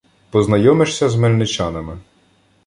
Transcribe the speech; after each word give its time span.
Познайомишся 0.31 1.09
з 1.09 1.15
мельничанами. 1.15 1.97